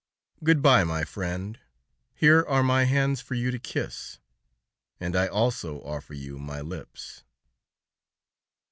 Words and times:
"Good 0.43 0.63
bye, 0.63 0.83
my 0.83 1.03
friend; 1.03 1.59
here 2.15 2.43
are 2.47 2.63
my 2.63 2.85
hands 2.85 3.21
for 3.21 3.35
you 3.35 3.51
to 3.51 3.59
kiss, 3.59 4.17
and 4.99 5.15
I 5.15 5.27
also 5.27 5.77
offer 5.83 6.15
you 6.15 6.39
my 6.39 6.59
lips." 6.59 7.23